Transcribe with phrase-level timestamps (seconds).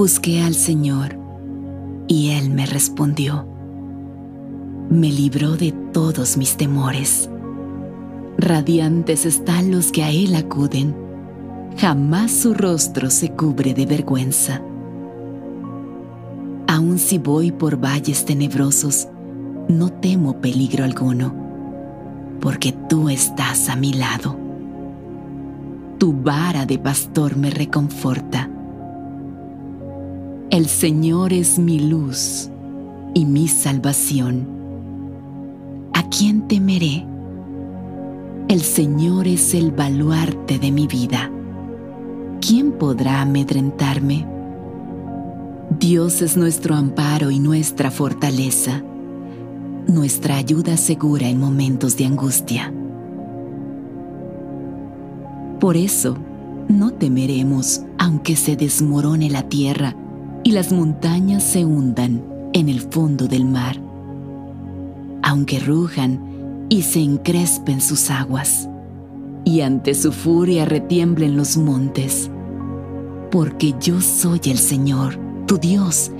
[0.00, 1.14] Busqué al Señor
[2.08, 3.46] y Él me respondió.
[4.88, 7.28] Me libró de todos mis temores.
[8.38, 10.96] Radiantes están los que a Él acuden.
[11.76, 14.62] Jamás su rostro se cubre de vergüenza.
[16.66, 19.06] Aun si voy por valles tenebrosos,
[19.68, 21.34] no temo peligro alguno,
[22.40, 24.34] porque tú estás a mi lado.
[25.98, 28.48] Tu vara de pastor me reconforta.
[30.50, 32.50] El Señor es mi luz
[33.14, 34.48] y mi salvación.
[35.94, 37.06] ¿A quién temeré?
[38.48, 41.30] El Señor es el baluarte de mi vida.
[42.40, 44.26] ¿Quién podrá amedrentarme?
[45.78, 48.82] Dios es nuestro amparo y nuestra fortaleza,
[49.86, 52.74] nuestra ayuda segura en momentos de angustia.
[55.60, 56.16] Por eso,
[56.66, 59.94] no temeremos aunque se desmorone la tierra
[60.42, 63.76] y las montañas se hundan en el fondo del mar,
[65.22, 68.68] aunque rujan y se encrespen sus aguas,
[69.44, 72.30] y ante su furia retiemblen los montes,
[73.30, 76.10] porque yo soy el Señor, tu Dios,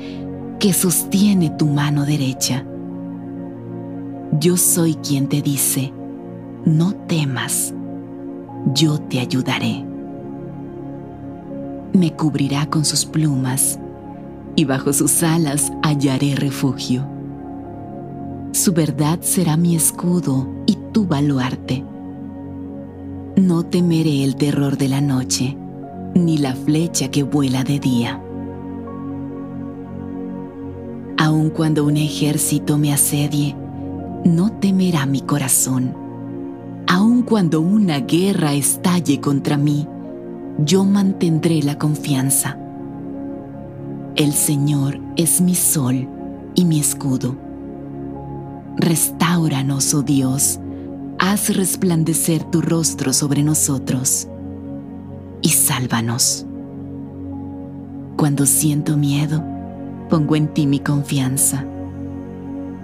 [0.58, 2.64] que sostiene tu mano derecha.
[4.38, 5.92] Yo soy quien te dice,
[6.64, 7.74] no temas,
[8.74, 9.84] yo te ayudaré.
[11.92, 13.78] Me cubrirá con sus plumas
[14.56, 17.06] y bajo sus alas hallaré refugio.
[18.52, 21.84] Su verdad será mi escudo y tu baluarte.
[23.36, 25.56] No temeré el terror de la noche,
[26.14, 28.20] ni la flecha que vuela de día.
[31.16, 33.54] Aun cuando un ejército me asedie,
[34.24, 35.94] no temerá mi corazón.
[36.86, 39.86] Aun cuando una guerra estalle contra mí,
[40.58, 42.58] yo mantendré la confianza
[44.20, 46.06] el Señor es mi sol
[46.54, 47.38] y mi escudo.
[48.76, 50.60] Restáuranos, oh Dios,
[51.18, 54.28] haz resplandecer tu rostro sobre nosotros
[55.40, 56.44] y sálvanos.
[58.18, 59.42] Cuando siento miedo,
[60.10, 61.64] pongo en ti mi confianza.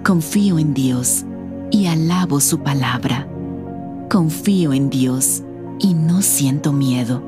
[0.03, 1.23] Confío en Dios
[1.69, 3.27] y alabo su palabra.
[4.09, 5.43] Confío en Dios
[5.77, 7.21] y no siento miedo.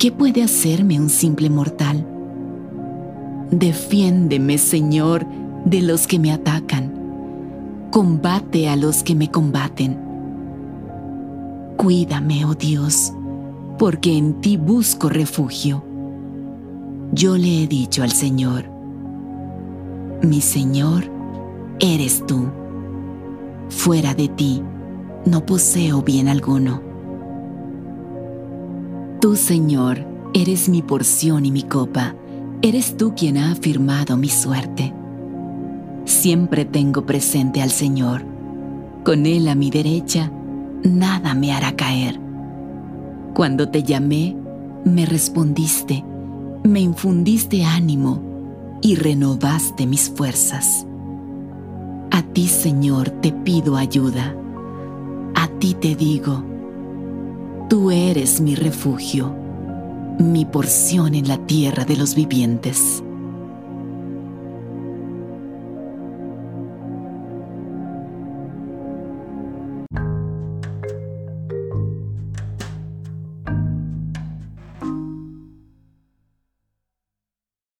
[0.00, 2.08] ¿Qué puede hacerme un simple mortal?
[3.58, 5.24] Defiéndeme, Señor,
[5.64, 6.92] de los que me atacan.
[7.92, 9.96] Combate a los que me combaten.
[11.76, 13.12] Cuídame, oh Dios,
[13.78, 15.84] porque en ti busco refugio.
[17.12, 18.64] Yo le he dicho al Señor,
[20.20, 21.04] mi Señor,
[21.78, 22.48] eres tú.
[23.68, 24.62] Fuera de ti,
[25.26, 26.80] no poseo bien alguno.
[29.20, 32.16] Tú, Señor, eres mi porción y mi copa
[32.64, 34.94] Eres tú quien ha afirmado mi suerte.
[36.06, 38.24] Siempre tengo presente al Señor.
[39.04, 40.32] Con Él a mi derecha,
[40.82, 42.18] nada me hará caer.
[43.34, 44.34] Cuando te llamé,
[44.82, 46.06] me respondiste,
[46.62, 50.86] me infundiste ánimo y renovaste mis fuerzas.
[52.12, 54.34] A ti, Señor, te pido ayuda.
[55.34, 56.42] A ti te digo,
[57.68, 59.43] tú eres mi refugio
[60.18, 63.02] mi porción en la tierra de los vivientes.